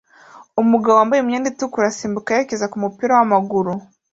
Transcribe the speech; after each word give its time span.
Umugabo 0.61 0.95
wambaye 0.97 1.19
imyenda 1.21 1.47
itukura 1.51 1.85
asimbuka 1.89 2.29
yerekeza 2.35 2.71
kumupira 2.71 3.17
wamaguru 3.19 3.71